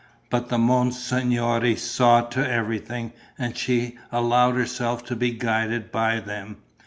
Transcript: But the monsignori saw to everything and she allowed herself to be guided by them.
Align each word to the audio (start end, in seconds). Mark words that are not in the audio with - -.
But 0.31 0.49
the 0.49 0.57
monsignori 0.57 1.75
saw 1.77 2.21
to 2.21 2.39
everything 2.49 3.13
and 3.37 3.55
she 3.55 3.99
allowed 4.11 4.55
herself 4.55 5.05
to 5.05 5.15
be 5.15 5.29
guided 5.29 5.91
by 5.91 6.19
them. 6.19 6.57